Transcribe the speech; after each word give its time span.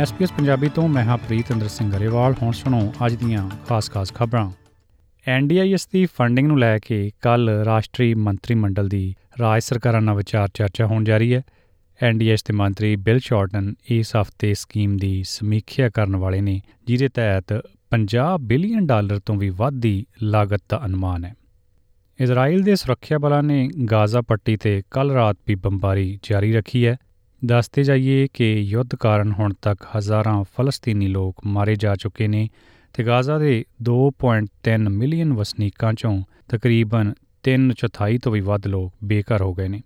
SPS 0.00 0.32
Punjabi 0.32 0.68
ਤੋਂ 0.68 0.88
ਮੈਂ 0.88 1.04
ਹਾਂ 1.04 1.18
ਪ੍ਰੀਤਿੰਦਰ 1.18 1.68
ਸਿੰਘ 1.68 1.90
ਗਰੇਵਾਲ। 1.90 2.34
ਹੁਣ 2.42 2.52
ਸੁਣੋ 2.52 2.92
ਅੱਜ 3.06 3.14
ਦੀਆਂ 3.14 3.50
ਖਾਸ-ਖਾਸ 3.68 4.14
ਖਬਰਾਂ। 4.14 4.50
ਐਨਡੀਆਈਐਸ 5.28 5.88
ਦੀ 5.92 6.06
ਫੰਡਿੰਗ 6.06 6.46
ਨੂੰ 6.46 6.58
ਲੈ 6.58 6.78
ਕੇ 6.78 7.10
ਕੱਲ 7.22 7.48
ਰਾਸ਼ਟਰੀ 7.48 8.14
ਮੰਤਰੀ 8.14 8.54
ਮੰਡਲ 8.54 8.88
ਦੀ 8.88 9.14
ਰਾਜ 9.40 9.62
ਸਰਕਾਰਾਂ 9.62 10.00
ਨਾਲ 10.00 10.16
ਵਿਚਾਰ 10.16 10.48
ਚਰਚਾ 10.54 10.86
ਹੋਣ 10.86 11.04
ਜਾਰੀ 11.04 11.34
ਹੈ। 11.34 11.42
ਐਨਡੀਐਸ 12.02 12.44
ਦੇ 12.44 12.52
ਮੰਤਰੀ 12.52 12.96
ਬਿਲ 12.96 13.18
ਸ਼ਾਰਟਨ 13.18 13.74
ਇਸ 13.90 14.16
ਹਫ਼ਤੇ 14.16 14.54
ਸਕੀਮ 14.54 14.96
ਦੀ 14.96 15.24
ਸਮੀਖਿਆ 15.26 15.88
ਕਰਨ 15.88 16.16
ਵਾਲੇ 16.16 16.40
ਨੇ, 16.40 16.60
ਜਿਹਦੇ 16.86 17.08
ਤਹਿਤ 17.08 17.62
50 17.90 18.38
ਬਿਲੀਅਨ 18.38 18.86
ਡਾਲਰ 18.86 19.18
ਤੋਂ 19.18 19.34
ਵੀ 19.34 19.50
ਵੱਧ 19.50 19.74
ਦੀ 19.74 20.06
ਲਾਗਤ 20.22 20.62
ਦਾ 20.68 20.84
ਅਨੁਮਾਨ 20.84 21.24
ਹੈ। 21.24 21.34
ਇਜ਼ਰਾਈਲ 22.20 22.62
ਦੇ 22.62 22.76
ਸੁਰੱਖਿਆ 22.76 23.18
ਬਲਾਂ 23.18 23.42
ਨੇ 23.42 23.68
ਗਾਜ਼ਾ 23.90 24.20
ਪੱਟੀ 24.20 24.56
ਤੇ 24.56 24.82
ਕੱਲ 24.90 25.10
ਰਾਤ 25.10 25.36
ਵੀ 25.46 25.54
ਬੰਬਾਰੀ 25.54 26.18
ਜਾਰੀ 26.30 26.52
ਰੱਖੀ 26.52 26.86
ਹੈ। 26.86 26.96
ਦੱਸਦੇ 27.44 27.82
ਜਾਈਏ 27.82 28.28
ਕਿ 28.34 28.52
ਯੁੱਧ 28.54 28.94
ਕਾਰਨ 28.94 29.32
ਹੁਣ 29.32 29.52
ਤੱਕ 29.62 29.84
ਹਜ਼ਾਰਾਂ 29.96 30.44
ਫਲਸਤੀਨੀ 30.44 31.06
ਲੋਕ 31.06 31.36
ਮਾਰੇ 31.46 31.76
ਜਾ 31.76 31.94
ਚੁੱਕੇ 31.96 32.28
ਨੇ 32.28 32.48
ਤੇ 32.94 33.04
ਗਾਜ਼ਾ 33.04 33.38
ਦੇ 33.38 33.64
2.3 33.90 34.88
ਮਿਲੀਅਨ 34.90 35.32
ਵਸਨੀਕਾਂ 35.32 35.92
ਚੋਂ 35.92 36.22
ਤਕਰੀਬਨ 36.48 37.12
3 37.44 37.70
ਚੌਥਾਈ 37.78 38.18
ਤੋਂ 38.18 38.32
ਵੀ 38.32 38.40
ਵੱਧ 38.40 38.66
ਲੋਕ 38.66 38.92
ਬੇਘਰ 39.04 39.42
ਹੋ 39.42 39.54
ਗਏ 39.54 39.68
ਨੇ। 39.68 39.82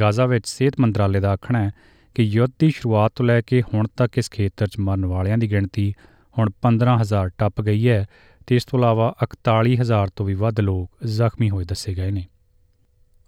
ਗਾਜ਼ਾ 0.00 0.26
ਵਿੱਚ 0.26 0.46
ਸਿਹਤ 0.46 0.80
ਮੰਤਰਾਲੇ 0.80 1.20
ਦਾ 1.20 1.32
ਆਖਣਾ 1.32 1.62
ਹੈ 1.64 1.70
ਕਿ 2.14 2.22
ਯੁੱਧ 2.22 2.52
ਦੀ 2.58 2.70
ਸ਼ੁਰੂਆਤ 2.70 3.12
ਤੋਂ 3.16 3.26
ਲੈ 3.26 3.40
ਕੇ 3.40 3.62
ਹੁਣ 3.62 3.86
ਤੱਕ 3.96 4.18
ਇਸ 4.18 4.30
ਖੇਤਰ 4.30 4.66
'ਚ 4.66 4.78
ਮਰਨ 4.78 5.06
ਵਾਲਿਆਂ 5.06 5.38
ਦੀ 5.38 5.50
ਗਿਣਤੀ 5.50 5.92
ਹੁਣ 6.38 6.50
15000 6.62 7.30
ਟੱਪ 7.38 7.60
ਗਈ 7.60 7.88
ਹੈ 7.88 8.06
ਤੇ 8.46 8.56
ਇਸ 8.56 8.64
ਤੋਂ 8.64 8.78
ਇਲਾਵਾ 8.78 9.14
41000 9.22 10.10
ਤੋਂ 10.16 10.26
ਵੀ 10.26 10.34
ਵੱਧ 10.34 10.60
ਲੋਕ 10.60 11.06
ਜ਼ਖਮੀ 11.06 11.50
ਹੋਏ 11.50 11.64
ਦੱਸੇ 11.64 11.94
ਗਏ 11.94 12.10
ਨੇ। 12.10 12.24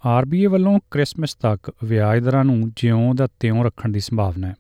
ਆਰਬੀਏ 0.05 0.47
ਵੱਲੋਂ 0.47 0.79
ਕ੍ਰਿਸਮਸ 0.91 1.35
ਤੱਕ 1.35 1.71
ਵਿਆਜ 1.85 2.25
ਦਰਾਂ 2.25 2.45
ਨੂੰ 2.45 2.73
ਜਿਉਂ 2.77 3.15
ਦਾ 3.15 3.27
ਤਿਉਂ 3.41 3.65
ਰੱਖਣ 3.65 3.93
ਦੀ 3.93 4.01
ਸੰਭਾਵਨਾ 4.01 4.47
ਹੈ। 4.47 4.55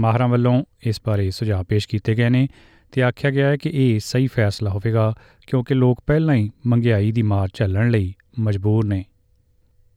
ਮਾਹਰਾਂ 0.00 0.28
ਵੱਲੋਂ 0.28 0.62
ਇਸ 0.86 1.00
ਬਾਰੇ 1.06 1.30
ਸੁਝਾਅ 1.30 1.62
ਪੇਸ਼ 1.62 1.88
ਕੀਤੇ 1.88 2.14
ਗਏ 2.14 2.28
ਨੇ 2.28 2.48
ਤੇ 2.92 3.02
ਆਖਿਆ 3.02 3.30
ਗਿਆ 3.30 3.48
ਹੈ 3.48 3.56
ਕਿ 3.56 3.70
ਇਹ 3.72 4.00
ਸਹੀ 4.00 4.26
ਫੈਸਲਾ 4.26 4.70
ਹੋਵੇਗਾ, 4.70 5.12
ਕਿਉਂਕਿ 5.46 5.74
ਲੋਕ 5.74 6.02
ਪਹਿਲਾਂ 6.06 6.34
ਹੀ 6.34 6.50
ਮਹਿੰਗਾਈ 6.66 7.12
ਦੀ 7.12 7.22
ਮਾਰ 7.22 7.48
ਝੱਲਣ 7.54 7.90
ਲਈ 7.90 8.14
ਮਜਬੂਰ 8.38 8.84
ਨੇ। 8.84 9.04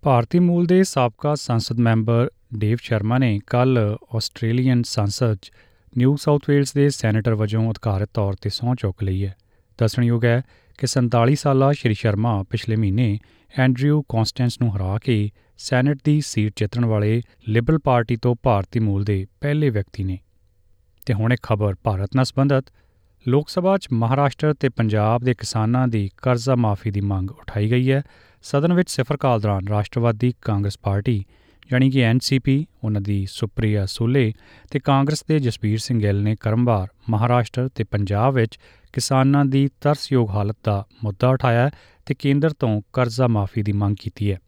ਭਾਰਤੀ 0.03 0.39
ਮੂਲ 0.39 0.65
ਦੇ 0.65 0.83
ਸਾਬਕਾ 0.83 1.35
ਸੰਸਦ 1.35 1.79
ਮੈਂਬਰ 1.79 2.29
ਡੇਵ 2.57 2.77
ਸ਼ਰਮਾ 2.81 3.17
ਨੇ 3.17 3.39
ਕੱਲ 3.47 3.97
ਆਸਟ੍ਰੇਲੀਅਨ 4.15 4.83
ਸੰਸਦ 4.85 5.35
'ਚ 5.35 5.51
ਨਿਊ 5.97 6.15
ਸਾਊਥ 6.15 6.49
ਵੇਲਸ 6.49 6.73
ਦੇ 6.73 6.89
ਸੈਨੇਟਰ 6.89 7.35
ਵਜੋਂ 7.35 7.69
ਅਧਿਕਾਰਤ 7.71 8.09
ਤੌਰ 8.13 8.33
ਤੇ 8.33 8.49
ਸਹੁੰ 8.49 8.75
ਚੁੱਕ 8.75 9.03
ਲਈ 9.03 9.25
ਹੈ। 9.25 9.35
ਦੱਸਣਯੋਗ 9.77 10.25
ਹੈ 10.25 10.41
ਕਿ 10.77 10.87
47 10.87 11.35
ਸਾਲਾ 11.35 11.71
ਸ਼੍ਰੀ 11.71 11.93
ਸ਼ਰਮਾ 11.93 12.43
ਪਿਛਲੇ 12.49 12.75
ਮਹੀਨੇ 12.75 13.19
ਐਂਡਰਿਊ 13.59 14.01
ਕੌਨਸਟੈਂਸ 14.09 14.61
ਨੂੰ 14.61 14.77
ਹਰਾ 14.77 14.97
ਕੇ 14.97 15.31
ਸੈਨੇਟ 15.57 15.97
ਦੀ 16.03 16.21
ਸੀਟ 16.21 16.53
ਜਿੱਤਣ 16.55 16.85
ਵਾਲੇ 16.85 17.21
ਲਿਬਰਲ 17.47 17.79
ਪਾਰਟੀ 17.79 18.15
ਤੋਂ 18.15 18.35
ਭਾਰਤੀ 18.43 18.79
ਮੂਲ 18.79 19.03
ਦੇ 19.03 19.27
ਪਹਿਲੇ 19.41 19.69
ਵਿਅਕਤੀ 19.69 20.03
ਨੇ। 20.03 20.19
ਤੇ 21.05 21.13
ਹੁਣ 21.13 21.33
ਇੱਕ 21.33 21.43
ਖਬਰ 21.43 21.75
ਭਾਰਤ 21.83 22.09
ਨਾਲ 22.15 22.25
ਸੰਬੰਧਤ। 22.25 22.65
ਲੋਕ 23.27 23.49
ਸਭਾ 23.49 23.77
'ਚ 23.77 23.87
ਮਹਾਰਾਸ਼ਟਰ 23.93 24.53
ਤੇ 24.53 24.69
ਪੰਜਾਬ 24.69 25.21
ਦੇ 25.23 25.33
ਕਿਸਾਨਾਂ 25.33 25.87
ਦੀ 25.87 26.09
ਕਰਜ਼ਾ 26.17 26.55
ਮਾਫੀ 26.55 26.91
ਦੀ 26.91 27.01
ਮੰਗ 27.01 27.31
ਉਠਾਈ 27.31 27.71
ਗਈ 27.71 27.91
ਹੈ। 27.91 28.01
ਸਦਨ 28.43 28.73
ਵਿੱਚ 28.73 28.91
ਸਿਫਰ 28.91 29.17
ਕਾਲ 29.17 29.41
ਦੌਰਾਨ 29.41 29.67
ਰਾਸ਼ਟਰਵਾਦੀ 29.67 30.33
ਕਾਂਗਰਸ 30.41 30.79
ਪਾਰਟੀ 30.79 31.25
ਯਾਨੀ 31.71 31.89
ਕਿ 31.89 31.99
ਐਨਸੀਪੀ 31.99 32.65
ਉਹਨਾਂ 32.83 33.01
ਦੀ 33.01 33.25
ਸੁਪਰੀਆ 33.29 33.85
ਸੂਲੇ 33.85 34.33
ਤੇ 34.71 34.79
ਕਾਂਗਰਸ 34.79 35.23
ਦੇ 35.27 35.39
ਜਸਬੀਰ 35.39 35.77
ਸਿੰਘ 35.79 35.99
ਗਿੱਲ 35.99 36.23
ਨੇ 36.23 36.35
ਕਰਮਵਾਰ 36.35 36.87
ਮਹਾਰਾਸ਼ਟਰ 37.09 37.69
ਤੇ 37.75 37.83
ਪੰਜਾਬ 37.83 38.33
ਵਿੱਚ 38.33 38.59
ਕਿਸਾਨਾਂ 38.93 39.45
ਦੀ 39.45 39.69
ਤਰਸਯੋਗ 39.81 40.29
ਹਾਲਤ 40.29 40.57
ਦਾ 40.63 40.87
ਮੁੱਦਾ 41.03 41.29
ਉਠਾਇਆ 41.29 41.71
ਤੇ 42.05 42.13
ਕੇਂਦਰ 42.13 42.53
ਤੋਂ 42.53 42.81
ਕਰਜ਼ਾ 42.93 43.27
ਮਾਫੀ 43.27 43.63
ਦੀ 43.63 43.71
ਮੰਗ 43.71 43.95
ਕੀਤੀ 43.99 44.31
ਹੈ। 44.31 44.39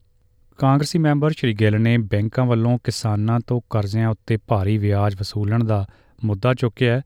ਕਾਂਗਰਸੀ 0.58 1.00
ਮੈਂਬਰ 1.00 1.31
ਸ਼੍ਰੀ 1.31 1.53
ਗਿੱਲ 1.53 1.81
ਨੇ 1.81 1.98
ਬੈਂਕਾਂ 1.98 2.46
ਵੱਲੋਂ 2.46 2.78
ਕਿਸਾਨਾਂ 2.84 3.40
ਤੋਂ 3.47 3.62
ਕਰਜ਼ਿਆਂ 3.70 4.09
ਉੱਤੇ 4.09 4.38
ਭਾਰੀ 4.47 4.78
ਵਿਆਜ 4.78 5.16
ਵਸੂਲਣ 5.16 5.64
ਦਾ 5.64 5.86
ਮੁੱਦਾ 6.26 6.53
ਚੁੱਕਿਆ 6.53 7.02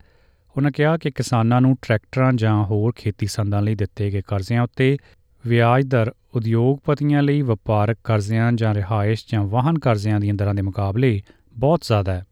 ਉਹਨਾਂ 0.58 0.72
ਕਿਹਾ 0.72 0.98
ਕਿ 0.98 1.12
ਕਿਸਾਨਾਂ 1.12 1.62
ਨੂੰ 1.62 1.78
ਟਰੈਕਟਰਾਂ 1.82 2.34
ਜਾਂ 2.34 2.64
ਹੋਰ 2.64 2.94
ਖੇਤੀ 2.96 3.28
ਸੰਦਾਂ 3.28 3.62
ਲਈ 3.62 3.76
ਦਿੱਤੇ 3.76 4.12
ਗਏ 4.12 4.22
ਕਰਜ਼ਿਆਂ 4.28 4.64
ਉੱਤੇ 4.64 4.98
ਵਿਆਜ 5.48 5.86
ਦਰ 5.86 6.14
ਉਦਯੋਗਪਤੀਆਂ 6.36 7.24
ਲਈ 7.24 7.42
ਵਪਾਰਕ 7.42 7.98
ਕਰਜ਼ਿਆਂ 8.04 8.52
ਜਾਂ 8.52 8.74
ਰਿਹਾਇਸ਼ 8.74 9.26
ਜਾਂ 9.32 9.44
ਵਾਹਨ 9.44 9.80
ਕਰਜ਼ਿਆਂ 9.80 10.20
ਦੀਆਂ 10.20 10.34
ਦਰਾਂ 10.34 10.54
ਦੇ 10.54 10.62
ਮੁਕਾਬਲੇ 10.62 11.22
ਬਹੁਤ 11.58 11.82
ਜ਼ਿਆਦਾ 11.82 12.14
ਹੈ। 12.14 12.26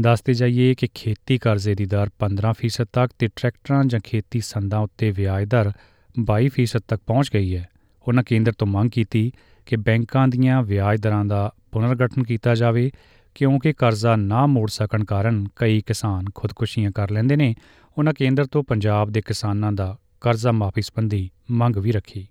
ਦੱਸਦੇ 0.00 0.34
ਜਾਈਏ 0.34 0.74
ਕਿ 0.74 0.88
ਖੇਤੀ 0.94 1.38
ਕਰਜ਼ੇ 1.38 1.74
ਦੀ 1.74 1.84
ਦਰ 1.84 2.08
15% 2.18 2.86
ਤੱਕ 2.92 3.12
ਤੇ 3.18 3.28
ਟਰੈਕਟਰਾਂ 3.36 3.84
ਜਾਂ 3.84 4.00
ਖੇਤੀ 4.04 4.40
ਸੰਦਾਂ 4.40 4.80
ਉੱਤੇ 4.80 5.10
ਵਿਆਜ 5.10 5.48
ਦਰ 5.48 5.72
22% 6.20 6.82
ਤੱਕ 6.88 7.02
ਪਹੁੰਚ 7.06 7.30
ਗਈ 7.34 7.56
ਹੈ। 7.56 7.68
ਉਹਨਾਂ 8.08 8.24
ਕੇਂਦਰ 8.24 8.52
ਤੋਂ 8.52 8.66
ਮੰਗ 8.66 8.90
ਕੀਤੀ 8.90 9.32
ਕਿ 9.66 9.76
ਬੈਂਕਾਂ 9.76 10.28
ਦੀਆਂ 10.28 10.62
ਵਿਆਜ 10.62 11.00
ਦਰਾਂ 11.00 11.24
ਦਾ 11.24 11.54
ਪੁਨਰਗਠਨ 11.72 12.22
ਕੀਤਾ 12.22 12.54
ਜਾਵੇ, 12.54 12.90
ਕਿਉਂਕਿ 13.34 13.72
ਕਰਜ਼ਾ 13.72 14.16
ਨਾ 14.16 14.46
ਮੋੜ 14.46 14.70
ਸਕਣ 14.70 15.04
ਕਾਰਨ 15.04 15.46
ਕਈ 15.56 15.80
ਕਿਸਾਨ 15.80 16.24
ਖੁਦਕੁਸ਼ੀਆਂ 16.34 16.90
ਕਰ 16.90 17.10
ਲੈਂਦੇ 17.10 17.36
ਨੇ। 17.36 17.54
ਉਹਨਾਂ 17.98 18.12
ਕੇਂਦਰ 18.18 18.44
ਤੋਂ 18.44 18.62
ਪੰਜਾਬ 18.62 19.10
ਦੇ 19.10 19.20
ਕਿਸਾਨਾਂ 19.20 19.72
ਦਾ 19.72 19.98
ਕਰਜ਼ਾ 20.20 20.52
ਮਾਫੀ 20.52 20.82
ਸੰਬੰਧੀ 20.82 21.30
ਮੰਗ 21.50 21.76
ਵੀ 21.76 21.92
ਰੱਖੀ। 21.92 22.28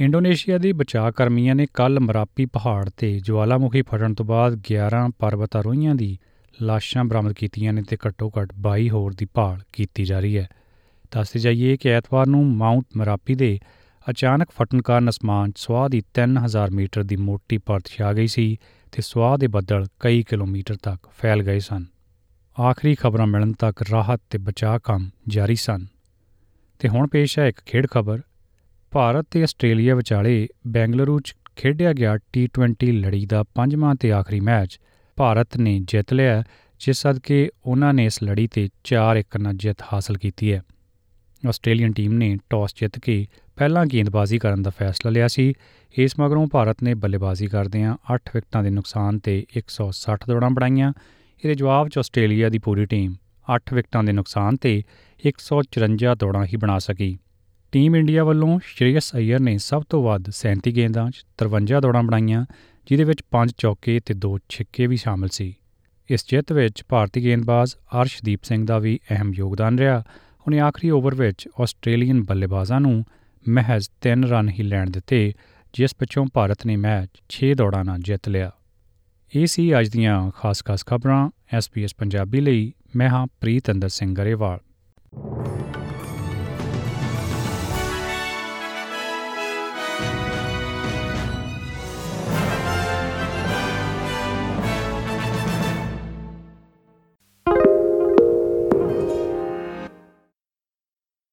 ਇੰਡੋਨੇਸ਼ੀਆ 0.00 0.58
ਦੇ 0.58 0.72
ਬਚਾਅ 0.72 1.10
ਕਰਮੀਆਂ 1.10 1.54
ਨੇ 1.54 1.66
ਕੱਲ 1.74 2.00
ਮਰਾਪੀ 2.00 2.46
ਪਹਾੜ 2.46 2.90
ਤੇ 2.96 3.20
ਜਵਾਲਾਮੁਖੀ 3.20 3.82
ਫਟਣ 3.82 4.14
ਤੋਂ 4.14 4.26
ਬਾਅਦ 4.26 4.52
11 4.52 5.10
ਪਰਬਤਾਰੋਹੀਆਂ 5.18 5.94
ਦੀ 5.94 6.18
ਲਾਸ਼ਾਂ 6.62 7.04
ਬਰਾਮਦ 7.04 7.32
ਕੀਤੀਆਂ 7.32 7.72
ਨੇ 7.72 7.82
ਤੇ 7.82 7.96
ਘੱਟੋ-ਘੱਟ 8.08 8.52
22 8.52 8.90
ਹੋਰ 8.90 9.14
ਦੀ 9.14 9.26
ਭਾਲ 9.34 9.60
ਕੀਤੀ 9.72 10.04
ਜਾ 10.04 10.20
ਰਹੀ 10.20 10.38
ਹੈ। 10.38 10.48
ਦੱਸਦੇ 11.14 11.40
ਜਾਈਏ 11.40 11.76
ਕਿ 11.76 11.88
ਐਤਵਾਰ 11.88 12.26
ਨੂੰ 12.26 12.46
ਮਾਉਂਟ 12.46 12.84
ਮਰਾਪੀ 12.96 13.34
ਦੇ 13.34 13.58
ਅਚਾਨਕ 14.10 14.48
ਫਟਣ 14.50 14.82
ਕਾਰਨ 14.82 15.08
ਅਸਮਾਨ 15.08 15.52
ਸਵਾਹ 15.56 15.88
ਦੀ 15.88 16.02
3000 16.14 16.70
ਮੀਟਰ 16.70 17.02
ਦੀ 17.02 17.16
ਮੋਟੀ 17.16 17.58
ਪਰਤ 17.58 17.84
ਛਾ 17.86 18.12
ਗਈ 18.12 18.26
ਸੀ 18.26 18.56
ਤੇ 18.92 19.02
ਸਵਾਹ 19.02 19.38
ਦੇ 19.38 19.46
ਬੱਦਲ 19.46 19.86
ਕਈ 20.00 20.22
ਕਿਲੋਮੀਟਰ 20.22 20.76
ਤੱਕ 20.76 21.08
ਫੈਲ 21.18 21.42
ਗਏ 21.42 21.58
ਸਨ। 21.58 21.84
ਆਖਰੀ 22.60 22.94
ਖਬਰਾਂ 22.94 23.26
ਮਿਲਣ 23.26 23.52
ਤੱਕ 23.52 23.84
ਰਾਹਤ 23.90 24.20
ਤੇ 24.30 24.38
ਬਚਾਅ 24.38 24.78
ਕੰਮ 24.78 25.10
ਜਾਰੀ 25.28 25.54
ਸਨ। 25.54 25.86
ਤੇ 26.78 26.88
ਹੁਣ 26.88 27.06
ਪੇਸ਼ 27.06 27.38
ਹੈ 27.38 27.48
ਇੱਕ 27.48 27.60
ਖੇਡ 27.66 27.86
ਖਬਰ 27.86 28.20
ਭਾਰਤ 28.94 29.26
ਤੇ 29.30 29.42
ਆਸਟ੍ਰੇਲੀਆ 29.42 29.94
ਵਿਚਾਲੇ 29.94 30.48
ਬੈਂਗਲੁਰੂ 30.66 31.20
'ਚ 31.20 31.34
ਖੇਡਿਆ 31.56 31.92
ਗਿਆ 31.92 32.18
ਟੀ20 32.32 32.90
ਲੜੀ 32.92 33.26
ਦਾ 33.26 33.42
ਪੰਜਵਾਂ 33.42 33.94
ਤੇ 33.94 34.12
ਆਖਰੀ 34.12 34.40
ਮੈਚ। 34.40 34.80
ਭਾਰਤ 35.16 35.56
ਨੇ 35.56 35.80
ਜਿੱਤ 35.80 36.12
ਲਿਆ, 36.12 36.44
ਜਿਸ 36.80 36.98
ਸਦਕੇ 36.98 37.50
ਉਹਨਾਂ 37.64 37.94
ਨੇ 37.94 38.04
ਇਸ 38.04 38.22
ਲੜੀ 38.22 38.46
ਤੇ 38.46 38.68
4-1 38.84 39.38
ਨਾਲ 39.40 39.54
ਜਿੱਤ 39.54 39.82
ਹਾਸਲ 39.92 40.16
ਕੀਤੀ 40.16 40.52
ਹੈ। 40.52 40.62
ਆਸਟ੍ਰੇਲੀਅਨ 41.48 41.92
ਟੀਮ 41.92 42.12
ਨੇ 42.12 42.38
ਟਾਸ 42.50 42.74
ਜਿੱਤ 42.76 42.98
ਕੇ 42.98 43.26
ਪਹਿਲਾਂ 43.56 43.86
ਗੇਂਦਬਾਜ਼ੀ 43.86 44.38
ਕਰਨ 44.38 44.62
ਦਾ 44.62 44.70
ਫੈਸਲਾ 44.70 45.10
ਲਿਆ 45.10 45.28
ਸੀ। 45.28 45.52
ਇਸ 45.98 46.18
ਮਗਰੋਂ 46.20 46.46
ਭਾਰਤ 46.46 46.82
ਨੇ 46.82 46.94
ਬੱਲੇਬਾਜ਼ੀ 46.94 47.46
ਕਰਦਿਆਂ 47.46 47.96
8 48.14 48.30
ਵਿਕਟਾਂ 48.34 48.62
ਦੇ 48.62 48.70
ਨੁਕਸਾਨ 48.70 49.18
ਤੇ 49.18 49.46
160 49.56 50.28
ਦੌੜਾਂ 50.28 50.50
ਬਣਾਈਆਂ। 50.50 50.92
ਇਹਦੇ 51.44 51.54
ਜਵਾਬ 51.54 51.88
'ਚ 51.88 51.98
ਆਸਟ੍ਰੇਲੀਆ 51.98 52.48
ਦੀ 52.48 52.58
ਪੂਰੀ 52.58 52.86
ਟੀਮ 52.86 53.14
8 53.56 53.74
ਵਿਕਟਾਂ 53.74 54.04
ਦੇ 54.04 54.12
ਨੁਕਸਾਨ 54.12 54.56
ਤੇ 54.56 54.82
154 55.24 56.14
ਦੌੜਾਂ 56.14 56.44
ਹੀ 56.44 56.56
ਬਣਾ 56.56 56.78
ਸਕੀ। 56.78 57.18
ਟੀਮ 57.74 57.96
ਇੰਡੀਆ 57.96 58.24
ਵੱਲੋਂ 58.24 58.60
ਸ਼੍ਰੇਯਸ 58.64 59.16
ਅਈਅਰ 59.16 59.40
ਨੇ 59.40 59.58
ਸਭ 59.58 59.82
ਤੋਂ 59.90 60.04
ਵੱਧ 60.04 60.30
37 60.30 60.72
ਗੇਂਦਾਂ 60.72 61.10
'ਚ 61.10 61.24
53 61.38 61.80
ਦੌੜਾਂ 61.80 62.02
ਬਣਾਈਆਂ 62.02 62.46
ਜਿਦੇ 62.86 63.04
ਵਿੱਚ 63.04 63.22
5 63.30 63.54
ਚੌਕੇ 63.58 64.00
ਤੇ 64.00 64.14
2 64.14 64.38
ਛਿੱਕੇ 64.48 64.86
ਵੀ 64.86 64.96
ਸ਼ਾਮਲ 64.96 65.28
ਸੀ। 65.28 65.54
ਇਸ 66.10 66.24
ਜਿੱਤ 66.28 66.52
ਵਿੱਚ 66.52 66.84
ਭਾਰਤੀ 66.88 67.24
ਗੇਂਦਬਾਜ਼ 67.24 67.74
ਅਰਸ਼ਦੀਪ 67.74 68.42
ਸਿੰਘ 68.42 68.66
ਦਾ 68.66 68.78
ਵੀ 68.78 69.00
ਅਹਿਮ 69.10 69.34
ਯੋਗਦਾਨ 69.34 69.78
ਰਿਹਾ। 69.78 69.98
ਉਹਨੇ 70.46 70.60
ਆਖਰੀ 70.60 70.90
ਓਵਰ 70.90 71.14
ਵਿੱਚ 71.14 71.48
ਆਸਟ੍ਰੇਲੀਅਨ 71.60 72.22
ਬੱਲੇਬਾਜ਼ਾਂ 72.22 72.80
ਨੂੰ 72.80 73.04
ਮਹਿਜ਼ 73.48 73.88
3 74.00 74.24
ਰਨ 74.24 74.48
ਹੀ 74.48 74.62
ਲੈਣ 74.62 74.90
ਦਿੱਤੇ, 74.90 75.32
ਜਿਸ 75.72 75.94
ਪਿੱਛੋਂ 75.94 76.26
ਭਾਰਤ 76.34 76.66
ਨੇ 76.66 76.76
ਮੈਚ 76.76 77.08
6 77.28 77.54
ਦੌੜਾਂ 77.54 77.84
ਨਾਲ 77.84 77.98
ਜਿੱਤ 77.98 78.28
ਲਿਆ। 78.28 78.50
ਇਹ 79.36 79.46
ਸੀ 79.46 79.80
ਅੱਜ 79.80 79.88
ਦੀਆਂ 79.88 80.30
ਖਾਸ-ਖਾਸ 80.30 80.86
ਖਬਰਾਂ। 80.86 81.30
ਐਸਪੀਐਸ 81.52 81.94
ਪੰਜਾਬੀ 81.94 82.40
ਲਈ, 82.40 82.72
ਮੈਂ 82.96 83.08
ਹਾਂ 83.08 83.26
ਪ੍ਰੀਤ 83.40 83.70
ਅੰਦਰ 83.70 83.88
ਸਿੰਘ 83.88 84.14
ਗਰੇਵਾਲ। 84.14 84.58